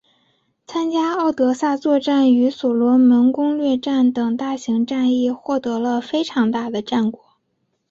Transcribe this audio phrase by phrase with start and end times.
[0.65, 7.21] 参加敖德萨作战与所罗门攻略战等大型战役获得了非常大的战果。